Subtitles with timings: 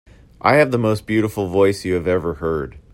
[0.41, 2.79] I have the most beautiful voice you have ever heard.